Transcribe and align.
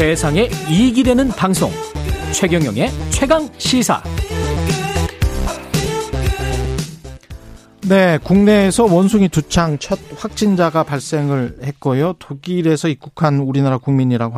세상에 0.00 0.48
이익이 0.70 1.02
되는 1.02 1.28
방송 1.28 1.70
최경영의 2.32 2.88
최강 3.10 3.46
시사 3.58 4.02
네, 7.86 8.18
국내에서 8.24 8.84
원숭이 8.84 9.28
두창 9.28 9.76
첫 9.76 9.98
확진자가 10.16 10.84
발생을 10.84 11.58
했고요. 11.64 12.14
독일에서 12.18 12.88
입국한 12.88 13.40
우리나라 13.40 13.76
국민이라고 13.76 14.34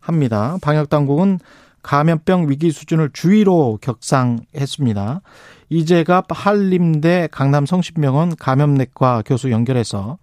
합니다. 0.00 0.56
방역 0.62 0.88
당국은 0.88 1.38
감염병 1.82 2.48
위기 2.48 2.70
수준을 2.70 3.10
주의로 3.12 3.78
격상했습니다. 3.82 5.20
이재갑 5.68 6.28
한림대 6.30 7.28
강남 7.30 7.66
성심병원 7.66 8.36
감염내과 8.36 9.24
교수 9.26 9.50
연결해서 9.50 10.16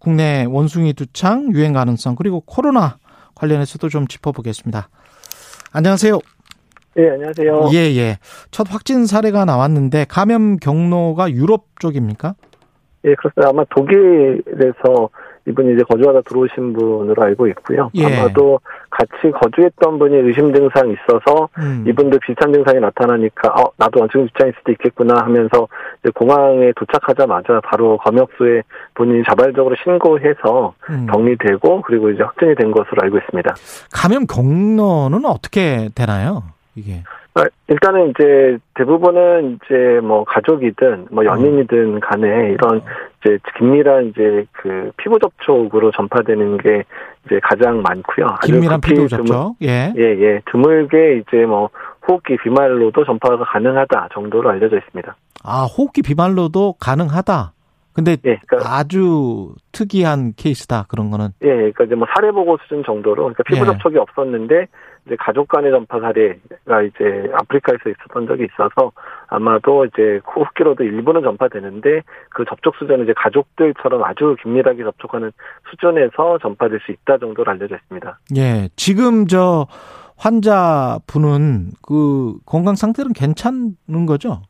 국내 0.00 0.46
원숭이 0.48 0.94
두창 0.94 1.52
유행 1.54 1.74
가능성 1.74 2.16
그리고 2.16 2.40
코로나 2.40 2.98
관련해서도 3.40 3.88
좀 3.88 4.06
짚어보겠습니다. 4.06 4.88
안녕하세요. 5.72 6.18
네, 6.94 7.10
안녕하세요. 7.10 7.70
예, 7.72 7.78
예. 7.96 8.18
첫 8.50 8.66
확진 8.70 9.06
사례가 9.06 9.44
나왔는데 9.44 10.04
감염 10.08 10.56
경로가 10.56 11.30
유럽 11.30 11.64
쪽입니까? 11.78 12.34
예, 13.06 13.14
그렇습니다. 13.14 13.48
아마 13.48 13.64
독일에서 13.74 15.08
이분이 15.46 15.74
이제 15.74 15.82
거주하다 15.84 16.22
들어오신 16.22 16.72
분으로 16.74 17.22
알고 17.22 17.46
있고요. 17.48 17.90
예. 17.94 18.04
아마도 18.04 18.60
같이 18.90 19.30
거주했던 19.32 19.98
분이 19.98 20.16
의심 20.16 20.52
증상이 20.52 20.94
있어서 20.94 21.48
음. 21.58 21.84
이분도 21.86 22.18
비슷한 22.18 22.52
증상이 22.52 22.80
나타나니까 22.80 23.48
어 23.54 23.72
나도 23.76 24.00
원증 24.00 24.24
입장일 24.24 24.52
수도 24.58 24.72
있겠구나 24.72 25.22
하면서 25.22 25.68
이제 26.02 26.10
공항에 26.14 26.72
도착하자마자 26.76 27.60
바로 27.64 27.98
검역소에 27.98 28.62
본인이 28.94 29.22
자발적으로 29.28 29.76
신고해서 29.82 30.74
음. 30.90 31.06
격리되고 31.06 31.82
그리고 31.82 32.10
이제 32.10 32.22
확진이 32.22 32.54
된 32.54 32.70
것으로 32.70 33.02
알고 33.02 33.18
있습니다. 33.18 33.54
감염 33.92 34.26
경로는 34.26 35.24
어떻게 35.24 35.88
되나요? 35.94 36.42
이게 36.74 37.02
아, 37.06 37.19
일단은 37.68 38.10
이제 38.10 38.58
대부분은 38.74 39.58
이제 39.64 40.00
뭐 40.02 40.24
가족이든 40.24 41.06
뭐 41.10 41.24
연인이든 41.24 42.00
간에 42.00 42.50
이런 42.50 42.82
이제 43.20 43.38
긴밀한 43.56 44.08
이제 44.08 44.44
그 44.52 44.90
피부 44.96 45.18
접촉으로 45.18 45.92
전파되는 45.92 46.58
게 46.58 46.84
이제 47.26 47.38
가장 47.42 47.82
많고요. 47.82 48.26
긴밀한 48.44 48.80
피부 48.80 49.06
접촉. 49.06 49.56
예. 49.62 49.92
예, 49.96 50.02
예. 50.02 50.40
드물게 50.50 51.18
이제 51.18 51.46
뭐 51.46 51.70
호흡기 52.08 52.36
비말로도 52.42 53.04
전파가 53.04 53.44
가능하다 53.44 54.08
정도로 54.12 54.50
알려져 54.50 54.78
있습니다. 54.78 55.14
아, 55.44 55.64
호흡기 55.64 56.02
비말로도 56.02 56.74
가능하다. 56.80 57.52
근데 57.92 58.16
예, 58.24 58.38
그러니까 58.46 58.76
아주 58.76 59.54
특이한 59.72 60.34
케이스다 60.36 60.86
그런 60.88 61.10
거는. 61.10 61.28
예, 61.42 61.48
그러니까 61.48 61.84
이제 61.84 61.94
뭐 61.94 62.06
사례 62.14 62.30
보고 62.30 62.56
수준 62.62 62.84
정도로 62.84 63.24
그러니까 63.24 63.42
피부 63.44 63.62
예. 63.62 63.64
접촉이 63.64 63.96
없었는데 63.98 64.68
이제 65.06 65.16
가족 65.18 65.48
간의 65.48 65.70
전파 65.70 65.98
사례가 65.98 66.82
이제 66.82 67.30
아프리카에서 67.34 67.90
있었던 67.90 68.26
적이 68.26 68.46
있어서 68.52 68.92
아마도 69.28 69.84
이제 69.86 70.20
호흡기로도 70.26 70.84
일부는 70.84 71.22
전파되는데 71.22 72.02
그 72.28 72.44
접촉 72.48 72.76
수준은 72.76 73.04
이제 73.04 73.14
가족들처럼 73.16 74.04
아주 74.04 74.36
긴밀하게 74.42 74.84
접촉하는 74.84 75.32
수준에서 75.70 76.38
전파될 76.38 76.80
수 76.84 76.92
있다 76.92 77.18
정도로 77.18 77.50
알려져 77.50 77.76
있습니다. 77.76 78.18
예, 78.36 78.68
지금 78.76 79.26
저 79.26 79.66
환자분은 80.16 81.70
그 81.82 82.34
건강 82.44 82.74
상태는 82.74 83.12
괜찮은 83.14 84.06
거죠? 84.06 84.42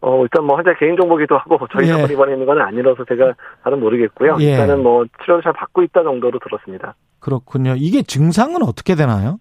어, 0.00 0.22
일단 0.22 0.44
뭐 0.44 0.56
환자 0.56 0.74
개인정보기도 0.74 1.36
하고 1.36 1.58
저희가 1.72 2.00
예. 2.00 2.12
이번에 2.12 2.32
있는 2.32 2.46
건 2.46 2.60
아니라서 2.60 3.04
제가 3.04 3.34
잘은 3.64 3.80
모르겠고요. 3.80 4.36
예. 4.40 4.52
일단은 4.52 4.82
뭐 4.82 5.04
치료를 5.22 5.42
잘 5.42 5.52
받고 5.52 5.82
있다 5.82 6.02
정도로 6.02 6.38
들었습니다. 6.38 6.94
그렇군요. 7.20 7.74
이게 7.76 8.02
증상은 8.02 8.62
어떻게 8.62 8.94
되나요? 8.94 9.38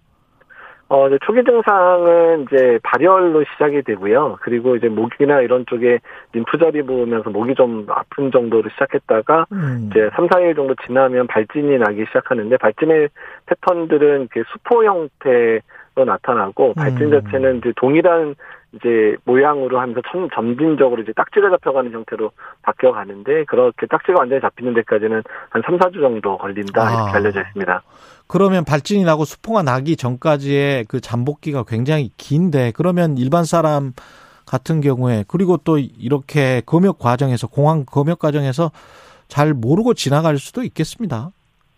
어, 0.90 1.08
이제 1.08 1.18
초기 1.26 1.44
증상은 1.44 2.44
이제 2.44 2.80
발열로 2.82 3.44
시작이 3.44 3.82
되고요. 3.82 4.38
그리고 4.42 4.78
이제 4.78 4.88
목이나 4.88 5.42
이런 5.42 5.66
쪽에 5.68 6.00
림프절이 6.32 6.84
부으면서 6.84 7.30
목이 7.30 7.56
좀 7.56 7.86
아픈 7.90 8.32
정도로 8.32 8.70
시작했다가 8.70 9.48
음. 9.52 9.90
이제 9.92 10.10
3, 10.16 10.28
4일 10.28 10.56
정도 10.56 10.76
지나면 10.86 11.28
발진이 11.28 11.78
나기 11.78 12.06
시작하는데 12.06 12.56
발진의 12.56 13.10
패턴들은 13.48 14.22
이렇게 14.22 14.44
수포 14.52 14.86
형태 14.86 15.60
로 15.98 16.06
나타나고 16.06 16.76
발진 16.76 17.12
음. 17.12 17.22
자체는 17.22 17.58
이제 17.58 17.74
동일한 17.76 18.36
이제 18.74 19.16
모양으로 19.24 19.80
하면서 19.80 20.00
점, 20.12 20.30
점진적으로 20.30 21.02
이제 21.02 21.12
딱지가 21.14 21.50
잡혀가는 21.50 21.92
형태로 21.92 22.32
바뀌어 22.62 22.92
가는데 22.92 23.46
그렇게 23.46 23.88
딱지가 23.88 24.20
완전히 24.20 24.40
잡히는 24.42 24.76
데까지는 24.76 25.24
한 25.50 25.62
3, 25.66 25.80
4주 25.80 26.00
정도 26.00 26.38
걸린다 26.38 26.82
아. 26.82 26.94
이렇게 26.94 27.18
알려져 27.18 27.42
있습니다. 27.42 27.82
그러면 28.28 28.64
발진이 28.64 29.06
나고 29.06 29.26
수포가 29.26 29.64
나기 29.64 29.96
전까지의 29.96 30.86
그 30.86 31.02
잠복기가 31.02 31.64
굉장히 31.64 32.12
긴데 32.18 32.74
그러면 32.76 33.18
일반 33.18 33.44
사람 33.44 33.94
같은 34.46 34.80
경우에 34.80 35.24
그리고 35.28 35.58
또 35.58 35.80
이렇게 35.80 36.62
검역 36.66 37.00
과정에서 37.00 37.48
공항 37.48 37.86
검역 37.86 38.20
과정에서 38.20 38.72
잘 39.28 39.54
모르고 39.54 39.96
지나갈 39.96 40.38
수도 40.38 40.62
있겠습니다. 40.62 41.32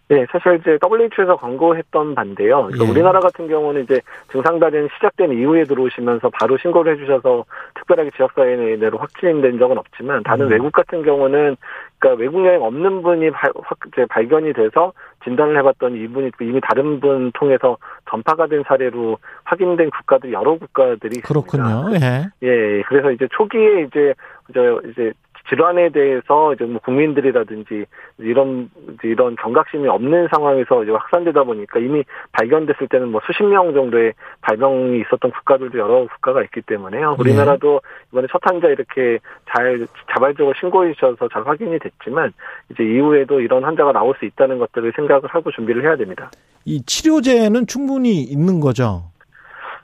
네, 0.10 0.26
사실 0.32 0.60
이제 0.60 0.80
WHO에서 0.84 1.36
광고했던 1.36 2.16
반대요. 2.16 2.64
그러니까 2.66 2.84
예. 2.84 2.90
우리나라 2.90 3.20
같은 3.20 3.48
경우는 3.48 3.84
이제 3.84 4.02
증상 4.32 4.60
발현 4.60 4.90
시작된 4.96 5.32
이후에 5.34 5.66
들어오시면서 5.66 6.32
바로 6.32 6.58
신고를 6.58 6.94
해주셔서 6.94 7.46
특별하게 7.76 8.10
지역사회 8.16 8.56
내로 8.78 8.98
확진된 8.98 9.60
적은 9.60 9.78
없지만 9.78 10.24
다른 10.24 10.48
음. 10.48 10.52
외국 10.52 10.72
같은 10.72 11.04
경우는 11.04 11.56
그러니까 12.00 12.20
외국 12.20 12.44
여행 12.44 12.64
없는 12.64 13.04
분이 13.04 13.30
발, 13.30 13.52
이제 13.94 14.08
발견이 14.10 14.54
돼서 14.54 14.94
진단을 15.24 15.56
해봤더니 15.60 16.02
이분이 16.06 16.32
이미 16.42 16.60
다른 16.60 17.00
분 17.00 17.32
통해서 17.34 17.78
전파가 18.10 18.48
된 18.48 18.64
사례로 18.66 19.18
확인된 19.44 19.92
국가들이 19.92 20.34
여러 20.34 20.58
국가들이 20.58 21.22
그렇군요. 21.22 21.92
있습니다. 21.94 22.08
예. 22.42 22.48
예. 22.48 22.82
그래서 22.88 23.12
이제 23.12 23.28
초기에 23.30 23.82
이제 23.84 24.16
저 24.56 24.82
이제 24.90 25.14
질환에 25.50 25.90
대해서 25.90 26.54
이제 26.54 26.66
뭐 26.66 26.80
국민들이라든지 26.82 27.86
이런 28.20 28.70
이런 29.04 29.36
경각심이 29.36 29.88
없는 29.88 30.28
상황에서 30.30 30.84
이제 30.84 30.92
확산되다 30.92 31.44
보니까 31.44 31.80
이미 31.80 32.04
발견됐을 32.34 32.88
때는 32.88 33.10
뭐 33.10 33.22
수십 33.26 33.44
명 33.44 33.74
정도의 33.74 34.14
발병이 34.42 35.02
있었던 35.02 35.32
국가들도 35.32 35.78
여러 35.78 36.06
국가가 36.08 36.44
있기 36.44 36.62
때문에요. 36.62 37.12
네. 37.12 37.16
우리나라도 37.20 37.82
이번에 38.12 38.28
첫 38.32 38.40
환자 38.44 38.68
이렇게 38.68 39.20
잘 39.54 39.88
자발적으로 40.14 40.54
신고해 40.60 40.94
주셔서 40.94 41.28
잘 41.30 41.46
확인이 41.46 41.80
됐지만 41.80 42.32
이제 42.70 42.84
이후에도 42.84 43.42
이런 43.42 43.64
환자가 43.64 43.92
나올 43.92 44.16
수 44.20 44.26
있다는 44.26 44.60
것들을 44.60 44.94
생각을 44.96 45.24
하고 45.28 45.52
준비를 45.52 45.84
해야 45.84 45.96
됩니다. 45.96 46.30
이 46.66 46.82
치료제는 46.86 47.66
충분히 47.68 48.22
있는 48.22 48.60
거죠. 48.60 49.04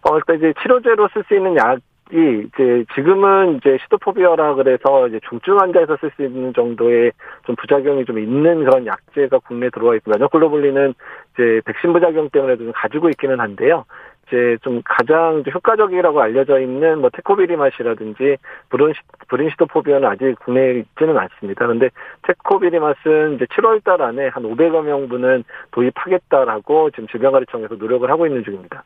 어, 0.02 0.12
그러니까 0.12 0.36
이제 0.36 0.54
치료제로 0.62 1.08
쓸 1.14 1.24
수 1.28 1.36
있는 1.36 1.56
약 1.56 1.80
이, 2.12 2.48
이제, 2.48 2.86
지금은 2.94 3.58
이제 3.58 3.78
시도포비아라 3.84 4.54
그래서 4.56 5.08
이제 5.08 5.20
중증 5.28 5.58
환자에서 5.60 5.98
쓸 5.98 6.12
수 6.16 6.24
있는 6.24 6.54
정도의 6.54 7.12
좀 7.46 7.56
부작용이 7.56 8.06
좀 8.06 8.20
있는 8.20 8.64
그런 8.64 8.86
약제가 8.86 9.40
국내에 9.40 9.72
들어와 9.72 9.96
있고, 9.96 10.12
면역글로불린은 10.12 10.94
이제 11.34 11.62
백신 11.66 11.94
부작용 11.94 12.30
때문에도 12.30 12.66
좀 12.66 12.74
가지고 12.76 13.10
있기는 13.10 13.40
한데요. 13.40 13.86
이제 14.28 14.58
좀 14.62 14.82
가장 14.86 15.44
효과적이라고 15.52 16.22
알려져 16.22 16.60
있는 16.60 17.00
뭐 17.00 17.10
테코비리맛이라든지 17.12 18.38
브론시, 18.70 19.00
브린시도포비아는 19.28 20.08
아직 20.08 20.36
국내에 20.44 20.80
있지는 20.80 21.18
않습니다. 21.18 21.66
그런데 21.66 21.90
테코비리맛은 22.24 23.36
이제 23.36 23.46
7월 23.46 23.84
달 23.84 24.02
안에 24.02 24.28
한 24.28 24.44
500여 24.44 24.84
명분은 24.84 25.44
도입하겠다라고 25.72 26.92
지금 26.92 27.08
질병관리청에서 27.08 27.76
노력을 27.76 28.10
하고 28.10 28.26
있는 28.28 28.44
중입니다. 28.44 28.84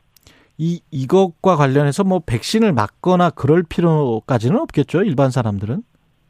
이 0.62 0.82
이것과 0.90 1.56
관련해서 1.56 2.04
뭐 2.04 2.20
백신을 2.26 2.74
맞거나 2.74 3.30
그럴 3.30 3.62
필요까지는 3.66 4.60
없겠죠 4.60 5.02
일반 5.04 5.30
사람들은? 5.30 5.78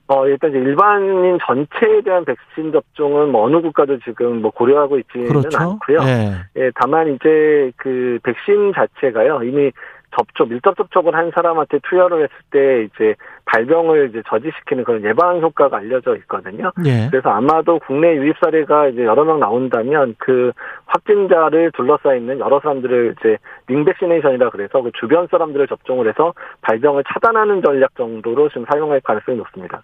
어 0.06 0.26
일단 0.28 0.50
이제 0.50 0.58
일반인 0.60 1.36
전체에 1.44 2.02
대한 2.04 2.24
백신 2.24 2.70
접종은 2.70 3.32
뭐 3.32 3.44
어느 3.44 3.60
국가도 3.60 3.98
지금 4.04 4.40
뭐 4.40 4.52
고려하고 4.52 4.98
있지는 5.00 5.26
그렇죠? 5.26 5.58
않고요. 5.58 5.98
네. 6.04 6.32
예, 6.56 6.70
다만 6.76 7.12
이제 7.14 7.72
그 7.76 8.20
백신 8.22 8.72
자체가요 8.72 9.42
이미 9.42 9.72
접촉, 10.16 10.48
밀접 10.48 10.76
접촉을 10.76 11.14
한 11.14 11.32
사람한테 11.34 11.80
투여를 11.88 12.22
했을 12.22 12.34
때 12.50 12.84
이제 12.84 13.14
발병을 13.52 14.10
이제 14.10 14.22
저지시키는 14.28 14.84
그런 14.84 15.04
예방 15.04 15.40
효과가 15.40 15.78
알려져 15.78 16.16
있거든요. 16.18 16.70
예. 16.86 17.08
그래서 17.10 17.30
아마도 17.30 17.78
국내 17.86 18.14
유입 18.14 18.36
사례가 18.40 18.88
이제 18.88 19.04
여러 19.04 19.24
명 19.24 19.40
나온다면 19.40 20.14
그 20.18 20.52
확진자를 20.86 21.72
둘러싸 21.76 22.14
있는 22.14 22.38
여러 22.38 22.60
사람들을 22.60 23.16
이제 23.18 23.36
링백시네이션이라 23.66 24.50
그래서 24.50 24.80
그 24.82 24.90
주변 25.00 25.26
사람들을 25.30 25.66
접종을 25.68 26.08
해서 26.08 26.32
발병을 26.62 27.04
차단하는 27.12 27.62
전략 27.62 27.94
정도로 27.96 28.48
지금 28.50 28.64
사용할 28.70 29.00
가능성이 29.00 29.38
높습니다. 29.38 29.82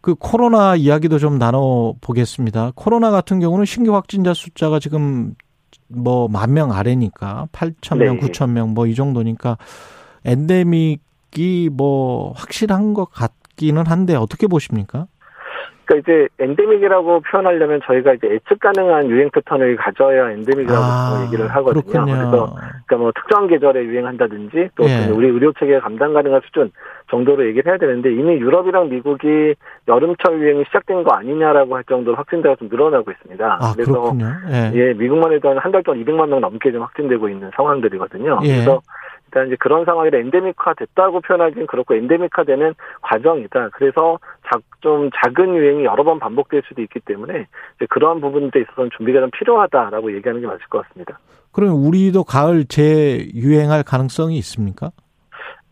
그 0.00 0.14
코로나 0.14 0.76
이야기도 0.76 1.18
좀 1.18 1.38
나눠 1.38 1.94
보겠습니다. 2.00 2.72
코로나 2.76 3.10
같은 3.10 3.40
경우는 3.40 3.64
신규 3.64 3.94
확진자 3.94 4.34
숫자가 4.34 4.78
지금 4.78 5.34
뭐 5.88 6.28
만 6.28 6.54
명 6.54 6.72
아래니까 6.72 7.48
8천 7.52 7.98
명, 7.98 8.18
네. 8.20 8.26
9천 8.28 8.50
명 8.52 8.74
뭐 8.74 8.86
이 8.86 8.94
정도니까 8.94 9.56
엔데믹이 10.24 10.98
뭐 11.70 12.32
확실한 12.36 12.94
것 12.94 13.06
같기는 13.06 13.86
한데 13.86 14.14
어떻게 14.16 14.46
보십니까? 14.46 15.06
그러니까 15.90 15.96
이제 15.96 16.28
엔데믹이라고 16.38 17.20
표현하려면 17.20 17.80
저희가 17.84 18.14
이제 18.14 18.28
예측 18.30 18.60
가능한 18.60 19.10
유행 19.10 19.28
패턴을 19.30 19.74
가져야 19.76 20.30
엔데믹이라고 20.30 20.80
아, 20.80 21.24
얘기를 21.26 21.48
하거든요. 21.48 21.82
그렇군요. 21.82 22.04
그래서 22.04 22.54
그러니까 22.86 22.96
뭐 22.96 23.12
특정 23.12 23.48
계절에 23.48 23.82
유행한다든지 23.82 24.70
또 24.76 24.84
예. 24.84 25.10
우리 25.10 25.28
의료 25.28 25.52
체계 25.58 25.80
감당 25.80 26.12
가능한 26.12 26.42
수준 26.44 26.70
정도로 27.10 27.44
얘기를 27.48 27.70
해야 27.72 27.78
되는데 27.78 28.12
이미 28.12 28.34
유럽이랑 28.34 28.88
미국이 28.88 29.54
여름철 29.88 30.40
유행이 30.40 30.64
시작된 30.66 31.02
거 31.02 31.12
아니냐라고 31.12 31.74
할 31.74 31.82
정도로 31.84 32.16
확진자가 32.16 32.54
좀 32.56 32.68
늘어나고 32.68 33.10
있습니다. 33.10 33.58
아, 33.60 33.72
그래서 33.74 34.12
예. 34.50 34.70
예. 34.74 34.92
미국만 34.92 35.32
해도 35.32 35.58
한달 35.58 35.82
동안 35.82 36.04
200만 36.04 36.28
명 36.28 36.40
넘게 36.40 36.70
좀 36.70 36.82
확진되고 36.82 37.28
있는 37.28 37.50
상황들이거든요. 37.56 38.38
예. 38.44 38.48
그래서 38.48 38.80
일단 39.30 39.46
이제 39.46 39.56
그런 39.60 39.84
상황이라 39.84 40.18
엔데믹화 40.18 40.74
됐다고 40.76 41.20
표현하기는 41.20 41.68
그렇고 41.68 41.94
엔데믹화 41.94 42.42
되는 42.44 42.74
과정이다. 43.00 43.70
그래서 43.72 44.18
작, 44.50 44.60
좀 44.80 45.08
작은 45.14 45.54
유행이 45.54 45.84
여러 45.84 46.02
번 46.02 46.18
반복될 46.18 46.62
수도 46.66 46.82
있기 46.82 46.98
때문에 47.00 47.46
이제 47.76 47.86
그러한 47.88 48.20
부분들에 48.20 48.62
있어서는 48.62 48.90
준비가 48.96 49.20
좀 49.20 49.30
필요하다라고 49.30 50.14
얘기하는 50.16 50.40
게 50.40 50.46
맞을 50.48 50.60
것 50.68 50.82
같습니다. 50.82 51.18
그럼 51.52 51.86
우리도 51.86 52.24
가을 52.24 52.64
재유행할 52.64 53.84
가능성이 53.84 54.36
있습니까? 54.38 54.90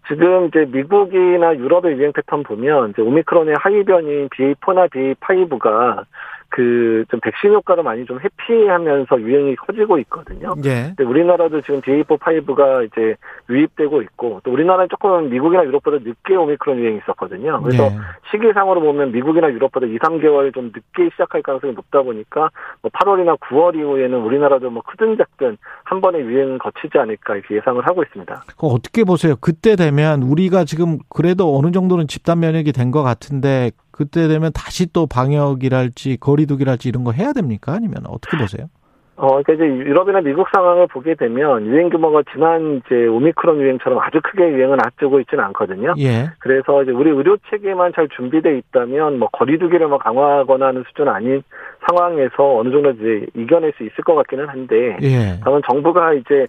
지금 0.06 0.46
이제 0.46 0.64
미국이나 0.64 1.55
유럽의 1.56 1.99
유행 1.99 2.12
패턴 2.12 2.43
보면 2.44 2.90
이제 2.90 3.02
오미크론의 3.02 3.56
하위 3.58 3.84
변인 3.84 4.28
BA4나 4.31 4.88
BA5가 4.90 6.05
그 6.50 6.98
좀 7.10 7.20
백신 7.20 7.52
효과로 7.52 7.82
많이 7.82 8.04
좀 8.04 8.18
회피하면서 8.20 9.20
유행이 9.20 9.56
커지고 9.56 9.98
있거든요. 10.00 10.54
예. 10.64 10.92
근데 10.96 11.04
우리나라도 11.04 11.60
지금 11.62 11.80
BA4, 11.80 12.18
5가 12.18 12.86
이제 12.86 13.16
유입되고 13.48 14.02
있고 14.02 14.40
또 14.44 14.52
우리나라는 14.52 14.88
조금 14.90 15.30
미국이나 15.30 15.64
유럽보다 15.64 15.98
늦게 15.98 16.34
오미크론 16.36 16.78
유행이 16.78 16.98
있었거든요. 16.98 17.60
그래서 17.62 17.84
예. 17.84 17.90
시기상으로 18.30 18.80
보면 18.80 19.12
미국이나 19.12 19.48
유럽보다 19.50 19.86
2, 19.86 19.98
3개월 19.98 20.52
좀 20.54 20.72
늦게 20.74 21.10
시작할 21.12 21.42
가능성이 21.42 21.72
높다 21.74 22.02
보니까 22.02 22.50
뭐 22.82 22.90
8월이나 22.92 23.38
9월 23.40 23.74
이후에는 23.76 24.18
우리나라도 24.18 24.70
뭐 24.70 24.82
크든 24.86 25.16
작든 25.16 25.56
한 25.84 26.00
번의 26.00 26.22
유행은 26.22 26.58
거치지 26.58 26.98
않을까 26.98 27.36
이렇게 27.36 27.56
예상을 27.56 27.84
하고 27.86 28.02
있습니다. 28.02 28.42
그 28.58 28.66
어떻게 28.66 29.04
보세요? 29.04 29.34
그때 29.40 29.76
되면 29.76 30.22
우리가 30.22 30.64
지금 30.64 30.98
그래도 31.08 31.56
어느 31.58 31.70
정도는 31.70 32.06
집단 32.08 32.40
면역이 32.40 32.72
된 32.72 32.88
것 32.88 33.02
같은데 33.02 33.70
그때 33.98 34.28
되면 34.28 34.52
다시 34.54 34.92
또 34.92 35.08
방역이랄지 35.08 36.18
거리두기랄지 36.20 36.88
이런 36.88 37.02
거 37.02 37.10
해야 37.10 37.32
됩니까? 37.32 37.72
아니면 37.72 38.04
어떻게 38.06 38.36
보세요? 38.38 38.68
어, 39.16 39.42
그러니까 39.42 39.54
이제 39.54 39.64
유럽이나 39.64 40.20
미국 40.20 40.46
상황을 40.54 40.86
보게 40.86 41.16
되면 41.16 41.66
유행 41.66 41.90
규모가 41.90 42.22
지난 42.32 42.80
이제 42.86 43.08
오미크론 43.08 43.60
유행처럼 43.60 43.98
아주 43.98 44.20
크게 44.22 44.52
유행을 44.52 44.78
앞두고 44.86 45.18
있지는 45.18 45.42
않거든요. 45.46 45.94
예. 45.98 46.30
그래서 46.38 46.84
이제 46.84 46.92
우리 46.92 47.10
의료 47.10 47.36
체계만 47.50 47.94
잘 47.96 48.08
준비돼 48.08 48.58
있다면 48.58 49.18
뭐 49.18 49.28
거리두기를 49.32 49.88
뭐 49.88 49.98
강화하거나 49.98 50.68
하는 50.68 50.84
수준 50.86 51.08
아닌 51.08 51.42
상황에서 51.88 52.58
어느 52.58 52.70
정도 52.70 52.90
이제 52.90 53.26
이겨낼 53.34 53.72
수 53.76 53.82
있을 53.82 54.04
것 54.04 54.14
같기는 54.14 54.48
한데, 54.48 54.96
예. 55.02 55.40
다만 55.42 55.62
정부가 55.68 56.14
이제 56.14 56.46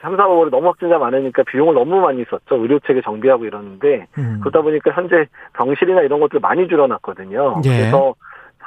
3, 0.00 0.16
4, 0.16 0.24
5월에 0.26 0.50
너무 0.50 0.68
확진자 0.68 0.98
많으니까 0.98 1.42
비용을 1.44 1.74
너무 1.74 2.00
많이 2.00 2.24
썼죠. 2.30 2.56
의료체계 2.56 3.02
정비하고 3.02 3.44
이러는데 3.44 4.06
음. 4.18 4.38
그러다 4.40 4.62
보니까 4.62 4.92
현재 4.92 5.26
병실이나 5.54 6.02
이런 6.02 6.20
것들 6.20 6.40
많이 6.40 6.66
줄여놨거든요. 6.68 7.62
예. 7.64 7.68
그래서 7.68 8.14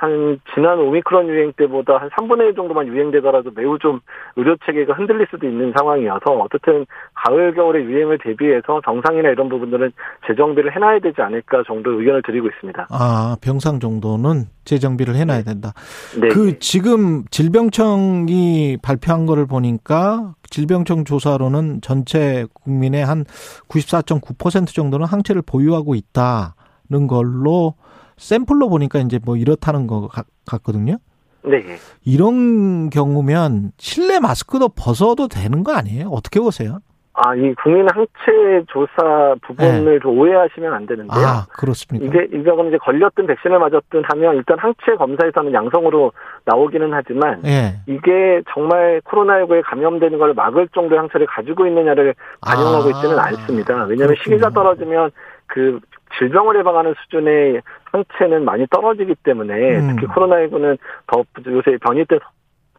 한 0.04 0.38
지난 0.54 0.80
오미크론 0.80 1.30
유행 1.30 1.54
때보다 1.54 1.98
한 1.98 2.10
3분의 2.10 2.50
1 2.50 2.56
정도만 2.56 2.88
유행되더라도 2.88 3.52
매우 3.56 3.80
좀 3.80 4.02
의료 4.36 4.58
체계가 4.66 4.94
흔들릴 4.94 5.28
수도 5.32 5.48
있는 5.48 5.72
상황이어서 5.78 6.32
어쨌든 6.42 6.86
가을 7.14 7.54
겨울의 7.54 7.86
유행을 7.86 8.18
대비해서 8.18 8.82
정상이나 8.84 9.30
이런 9.30 9.48
부분들은 9.48 9.94
재정비를 10.28 10.76
해놔야 10.76 11.00
되지 11.00 11.22
않을까 11.22 11.64
정도 11.66 11.92
의견을 11.92 12.22
드리고 12.24 12.48
있습니다. 12.48 12.88
아 12.90 13.38
병상 13.42 13.80
정도는 13.80 14.48
재정비를 14.66 15.16
해놔야 15.16 15.38
네. 15.40 15.44
된다. 15.46 15.72
네. 16.20 16.28
그 16.28 16.60
지금 16.60 17.24
질병청이 17.32 18.80
발표한 18.82 19.26
거를 19.26 19.46
보니까 19.46 20.34
질병청 20.50 21.06
조사로는 21.06 21.80
전체 21.82 22.46
국민의 22.54 23.06
한 23.06 23.24
94.9% 23.70 24.68
정도는 24.76 25.06
항체를 25.06 25.44
보유하고 25.46 25.96
있다는 25.96 27.08
걸로 27.08 27.76
샘플로 28.18 28.70
보니까 28.70 29.00
이제 29.00 29.20
뭐 29.24 29.38
이렇다는 29.38 29.88
거 29.88 30.10
같거든요. 30.46 30.98
네. 31.44 31.62
이런 32.06 32.90
경우면 32.90 33.72
실내 33.78 34.20
마스크도 34.20 34.70
벗어도 34.70 35.28
되는 35.28 35.64
거 35.64 35.74
아니에요? 35.74 36.08
어떻게 36.08 36.40
보세요? 36.40 36.80
아, 37.16 37.36
이 37.36 37.54
국민 37.62 37.88
항체 37.94 38.66
조사 38.70 39.36
부분을 39.46 40.00
네. 40.00 40.08
오해하시면 40.08 40.74
안 40.74 40.88
되는데요. 40.88 41.24
아, 41.24 41.46
그렇습니까? 41.54 42.08
이게, 42.08 42.28
이거 42.36 42.68
이제 42.68 42.78
걸렸든 42.78 43.28
백신을 43.28 43.60
맞았든 43.60 44.04
하면 44.04 44.36
일단 44.38 44.58
항체 44.58 44.96
검사에서는 44.98 45.54
양성으로 45.54 46.12
나오기는 46.46 46.92
하지만 46.92 47.40
네. 47.44 47.76
이게 47.86 48.42
정말 48.52 49.00
코로나19에 49.06 49.62
감염되는 49.64 50.18
걸 50.18 50.34
막을 50.34 50.70
정도의 50.70 51.02
항체를 51.02 51.28
가지고 51.28 51.68
있느냐를 51.68 52.16
반영하고 52.42 52.86
아, 52.86 52.90
있지는 52.90 53.20
않습니다. 53.20 53.84
왜냐하면 53.84 54.16
시기가 54.24 54.50
떨어지면 54.50 55.12
그 55.46 55.80
질병을 56.18 56.58
예방하는 56.60 56.94
수준의 57.04 57.62
상체는 57.92 58.46
많이 58.46 58.66
떨어지기 58.68 59.16
때문에 59.24 59.80
음. 59.80 59.96
특히 59.96 60.08
코로나19는 60.08 60.78
더 61.08 61.24
요새 61.48 61.78
변이 61.78 62.06
때 62.06 62.20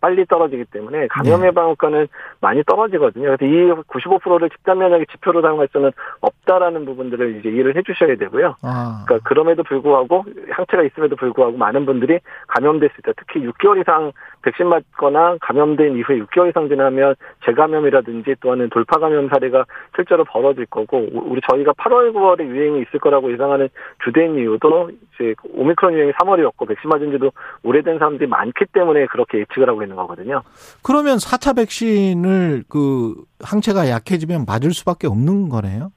빨리 0.05 0.27
떨어지기 0.27 0.67
때문에 0.67 1.07
감염 1.07 1.41
네. 1.41 1.47
예방 1.47 1.71
효과는 1.71 2.09
많이 2.43 2.63
떨어지거든요. 2.65 3.35
그래서 3.39 3.47
이 3.47 3.73
95%를 3.89 4.51
집단 4.51 4.77
면역의 4.77 5.07
지표로 5.13 5.41
사용할 5.41 5.67
수는 5.73 5.93
없다라는 6.21 6.85
부분들을 6.85 7.37
이제 7.37 7.49
이해를 7.49 7.75
해주셔야 7.75 8.17
되고요. 8.17 8.57
아. 8.61 9.03
그러니까 9.07 9.27
그럼에도 9.27 9.63
불구하고 9.63 10.27
항체가 10.51 10.83
있음에도 10.83 11.17
불구하고 11.17 11.57
많은 11.57 11.87
분들이 11.87 12.19
감염됐을 12.49 12.97
때 13.03 13.13
특히 13.17 13.41
6개월 13.49 13.81
이상 13.81 14.13
백신 14.43 14.69
맞거나 14.69 15.39
감염된 15.41 15.97
이후에 15.97 16.19
6개월 16.19 16.51
이상 16.51 16.69
지나면 16.69 17.15
재감염이라든지 17.47 18.35
또는 18.41 18.69
돌파 18.69 18.99
감염 18.99 19.31
사례가 19.31 19.65
실제로 19.97 20.25
벌어질 20.25 20.67
거고 20.67 21.07
우리 21.13 21.41
저희가 21.51 21.73
8월 21.73 22.13
9월에 22.13 22.47
유행이 22.47 22.83
있을 22.83 23.01
거라고 23.01 23.33
예상하는 23.33 23.71
주된 24.05 24.35
이유도 24.35 24.91
이제 25.15 25.35
오미크론 25.55 25.95
유행이 25.95 26.13
3월이었고 26.13 26.69
백신 26.69 26.91
맞은 26.91 27.11
지도 27.13 27.31
오래된 27.63 27.99
사람들이 27.99 28.29
많기 28.29 28.67
때문에 28.67 29.07
그렇게 29.07 29.39
예측을 29.39 29.69
하고 29.69 29.83
있는 29.83 29.94
거거든요. 29.97 30.43
그러면 30.83 31.19
4차 31.19 31.57
백신을 31.57 32.65
그 32.69 33.15
항체가 33.43 33.89
약해지면 33.89 34.45
맞을 34.47 34.73
수밖에 34.73 35.07
없는 35.07 35.49
거네요. 35.49 35.91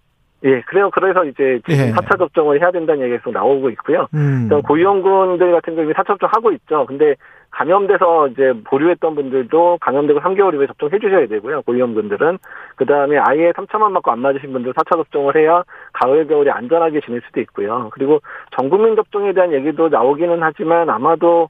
예, 0.43 0.61
그래요. 0.61 0.91
그래서 0.91 1.25
이제 1.25 1.59
예. 1.69 1.91
4차 1.91 2.17
접종을 2.19 2.61
해야 2.61 2.71
된다는 2.71 3.01
얘기가 3.01 3.17
계속 3.17 3.31
나오고 3.31 3.69
있고요. 3.71 4.07
음. 4.13 4.49
고위험군들 4.49 5.51
같은 5.51 5.75
경우에 5.75 5.93
4차 5.93 6.07
접종 6.07 6.29
하고 6.31 6.51
있죠. 6.51 6.85
근데 6.85 7.15
감염돼서 7.49 8.27
이제 8.27 8.53
보류했던 8.65 9.15
분들도 9.15 9.79
감염되고 9.81 10.19
3개월 10.19 10.53
이후에 10.53 10.67
접종해 10.67 10.99
주셔야 10.99 11.25
되고요. 11.27 11.63
고위험군들은. 11.63 12.37
그 12.75 12.85
다음에 12.85 13.17
아예 13.17 13.51
3차만 13.51 13.91
맞고 13.91 14.11
안 14.11 14.19
맞으신 14.19 14.53
분들 14.53 14.73
4차 14.73 14.91
접종을 14.91 15.35
해야 15.35 15.63
가을, 15.93 16.27
겨울에 16.27 16.51
안전하게 16.51 17.01
지낼 17.01 17.21
수도 17.25 17.41
있고요. 17.41 17.89
그리고 17.93 18.19
전국민 18.55 18.95
접종에 18.95 19.33
대한 19.33 19.53
얘기도 19.53 19.89
나오기는 19.89 20.37
하지만 20.41 20.89
아마도 20.91 21.49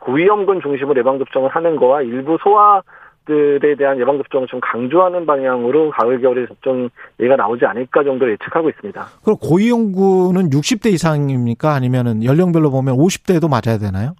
고위험군 0.00 0.60
중심으로 0.60 0.98
예방접종을 1.00 1.50
하는 1.50 1.76
거와 1.76 2.02
일부 2.02 2.38
소아 2.42 2.82
들에 3.26 3.74
대한 3.74 3.98
예방접종을 3.98 4.46
좀 4.46 4.60
강조하는 4.60 5.26
방향으로 5.26 5.90
가을 5.90 6.20
겨울에 6.20 6.46
접종 6.46 6.88
예가 7.20 7.36
나오지 7.36 7.66
않을까 7.66 8.04
정도 8.04 8.30
예측하고 8.30 8.68
있습니다. 8.70 9.04
그럼 9.24 9.36
고위험군은 9.38 10.50
60대 10.50 10.92
이상입니까? 10.92 11.74
아니면은 11.74 12.24
연령별로 12.24 12.70
보면 12.70 12.96
50대도 12.96 13.50
맞아야 13.50 13.78
되나요? 13.78 14.14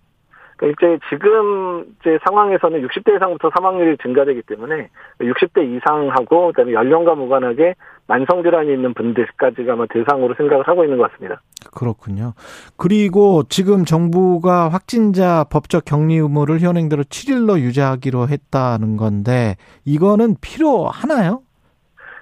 그러니까 0.56 0.86
이제 0.88 0.98
지금 1.10 1.84
이제 2.00 2.18
상황에서는 2.24 2.86
60대 2.86 3.16
이상부터 3.16 3.50
사망률이 3.54 3.98
증가되기 3.98 4.42
때문에 4.42 4.88
60대 5.20 5.76
이상하고 5.76 6.48
그다음에 6.48 6.72
연령과 6.72 7.14
무관하게 7.14 7.74
만성 8.06 8.42
질환이 8.42 8.72
있는 8.72 8.94
분들까지가 8.94 9.72
아마 9.72 9.86
대상으로 9.86 10.34
생각을 10.34 10.66
하고 10.66 10.84
있는 10.84 10.98
것 10.98 11.10
같습니다. 11.10 11.40
그렇군요. 11.74 12.32
그리고 12.76 13.42
지금 13.48 13.84
정부가 13.84 14.68
확진자 14.68 15.44
법적 15.50 15.84
격리 15.84 16.14
의무를 16.14 16.60
현행대로 16.60 17.02
7일로 17.02 17.58
유지하기로 17.58 18.28
했다는 18.28 18.96
건데 18.96 19.56
이거는 19.84 20.36
필요하나요? 20.40 21.42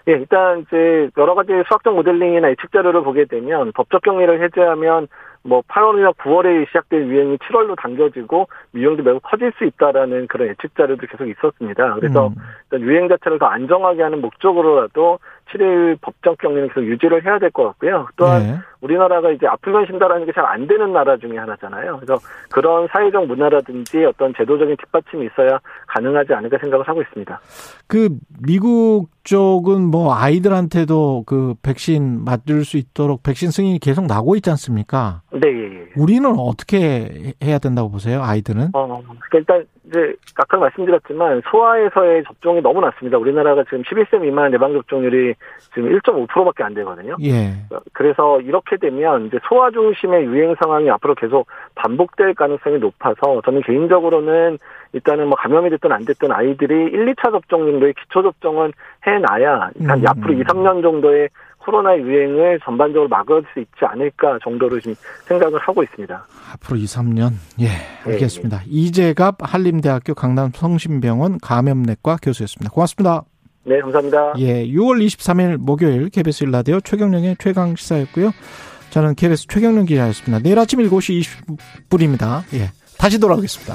예, 0.08 0.12
일단 0.12 0.60
이제 0.60 1.08
여러 1.16 1.34
가지 1.34 1.52
수학적 1.66 1.94
모델링이나 1.94 2.50
예측 2.50 2.72
자료를 2.72 3.02
보게 3.02 3.24
되면 3.24 3.72
법적 3.72 4.02
격리를 4.02 4.42
해제하면 4.42 5.08
뭐 5.44 5.62
8월이나 5.68 6.14
9월에 6.16 6.66
시작된 6.68 7.06
유행이 7.08 7.36
7월로 7.38 7.76
당겨지고 7.76 8.48
유행도 8.74 9.02
매우 9.02 9.20
커질 9.20 9.52
수 9.58 9.64
있다라는 9.64 10.26
그런 10.26 10.48
예측 10.48 10.74
자료도 10.74 11.06
계속 11.06 11.28
있었습니다. 11.28 11.94
그래서 11.94 12.28
음. 12.72 12.80
유행 12.80 13.08
자체를 13.08 13.38
더 13.38 13.46
안정하게 13.46 14.02
하는 14.02 14.20
목적으로라도 14.22 15.18
7일 15.52 15.98
법정 16.00 16.36
격리는 16.36 16.68
계속 16.68 16.82
유지를 16.84 17.24
해야 17.24 17.38
될 17.38 17.50
것 17.50 17.64
같고요. 17.64 18.08
또한 18.16 18.42
네. 18.42 18.58
우리나라가 18.80 19.30
이제 19.30 19.46
아프면 19.46 19.86
쉰다라는 19.86 20.26
게 20.26 20.32
잘 20.32 20.44
안 20.44 20.66
되는 20.66 20.92
나라 20.92 21.16
중에 21.16 21.38
하나잖아요. 21.38 21.96
그래서 22.00 22.18
그런 22.52 22.86
사회적 22.90 23.26
문화라든지 23.26 24.04
어떤 24.04 24.34
제도적인 24.36 24.76
뒷받침이 24.76 25.26
있어야 25.26 25.58
가능하지 25.88 26.34
않을까 26.34 26.58
생각을 26.58 26.86
하고 26.86 27.00
있습니다. 27.02 27.40
그 27.86 28.08
미국 28.46 29.08
쪽은 29.24 29.82
뭐 29.90 30.14
아이들한테도 30.14 31.24
그 31.26 31.54
백신 31.62 32.24
맞을 32.24 32.64
수 32.64 32.76
있도록 32.76 33.22
백신 33.22 33.50
승인이 33.50 33.78
계속 33.80 34.06
나고 34.06 34.36
있지 34.36 34.50
않습니까? 34.50 35.22
네. 35.32 35.40
예, 35.48 35.80
예. 35.80 35.84
우리는 35.96 36.28
어떻게 36.38 37.32
해야 37.42 37.58
된다고 37.58 37.90
보세요? 37.90 38.22
아이들은? 38.22 38.70
어, 38.74 38.86
그러니까 39.30 39.38
일단 39.38 39.66
이제 39.86 40.14
아까 40.36 40.56
말씀드렸지만 40.58 41.42
소아에서의 41.50 42.24
접종이 42.24 42.60
너무 42.60 42.80
낮습니다. 42.80 43.18
우리나라가 43.18 43.64
지금 43.64 43.82
11세 43.82 44.20
미만 44.20 44.52
예방 44.52 44.72
접종률이 44.72 45.33
지금 45.74 45.90
1.5%밖에 45.90 46.62
안 46.62 46.74
되거든요. 46.74 47.16
예. 47.22 47.54
그래서 47.92 48.40
이렇게 48.40 48.76
되면 48.76 49.26
이제 49.26 49.38
소아 49.48 49.70
중심의 49.70 50.24
유행 50.26 50.54
상황이 50.60 50.88
앞으로 50.90 51.14
계속 51.14 51.46
반복될 51.74 52.34
가능성이 52.34 52.78
높아서 52.78 53.40
저는 53.44 53.62
개인적으로는 53.62 54.58
일단은 54.92 55.26
뭐 55.26 55.36
감염이 55.36 55.70
됐든 55.70 55.92
안 55.92 56.04
됐든 56.04 56.30
아이들이 56.30 56.74
1, 56.92 57.14
2차 57.14 57.32
접종 57.32 57.64
정도의 57.64 57.94
기초 57.94 58.22
접종은 58.22 58.72
해놔야 59.06 59.70
한 59.86 59.98
음. 59.98 60.06
앞으로 60.06 60.34
2, 60.34 60.44
3년 60.44 60.82
정도의 60.82 61.28
코로나 61.64 61.96
유행을 61.96 62.60
전반적으로 62.62 63.08
막을 63.08 63.44
수 63.52 63.60
있지 63.60 63.84
않을까 63.84 64.38
정도로 64.42 64.78
지금 64.80 64.94
생각을 65.24 65.58
하고 65.58 65.82
있습니다. 65.82 66.26
앞으로 66.52 66.76
2, 66.76 66.84
3년. 66.84 67.32
예, 67.60 67.68
알겠습니다. 68.06 68.58
네, 68.58 68.64
네. 68.64 68.70
이재갑 68.70 69.36
한림대학교 69.40 70.14
강남 70.14 70.50
성심병원 70.52 71.38
감염내과 71.42 72.18
교수였습니다. 72.22 72.70
고맙습니다. 72.70 73.24
네, 73.64 73.80
감사합니다. 73.80 74.34
예, 74.38 74.66
6월 74.66 75.04
23일 75.06 75.56
목요일 75.56 76.10
KBS 76.10 76.44
일라디오 76.44 76.80
최경령의 76.80 77.36
최강 77.38 77.74
시사였고요. 77.76 78.32
저는 78.90 79.14
KBS 79.14 79.46
최경령 79.48 79.86
기자였습니다. 79.86 80.42
내일 80.42 80.58
아침 80.58 80.80
7시 80.80 81.22
20분입니다. 81.88 82.42
예, 82.54 82.70
다시 82.98 83.18
돌아오겠습니다. 83.18 83.74